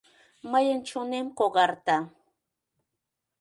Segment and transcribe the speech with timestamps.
[0.51, 1.97] Мыйын чонем когарта...